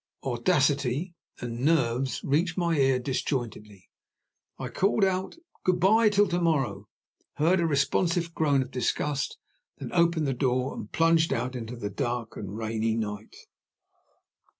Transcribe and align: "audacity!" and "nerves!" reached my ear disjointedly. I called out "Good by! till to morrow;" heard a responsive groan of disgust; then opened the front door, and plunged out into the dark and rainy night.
"audacity!" 0.23 1.13
and 1.41 1.59
"nerves!" 1.59 2.23
reached 2.23 2.57
my 2.57 2.75
ear 2.75 2.97
disjointedly. 2.97 3.87
I 4.57 4.69
called 4.69 5.05
out 5.05 5.35
"Good 5.63 5.79
by! 5.79 6.09
till 6.09 6.27
to 6.29 6.41
morrow;" 6.41 6.87
heard 7.35 7.59
a 7.59 7.67
responsive 7.67 8.33
groan 8.33 8.63
of 8.63 8.71
disgust; 8.71 9.37
then 9.77 9.91
opened 9.93 10.25
the 10.25 10.31
front 10.31 10.39
door, 10.41 10.73
and 10.75 10.91
plunged 10.91 11.31
out 11.31 11.55
into 11.55 11.75
the 11.75 11.91
dark 11.91 12.35
and 12.35 12.57
rainy 12.57 12.95
night. 12.95 13.35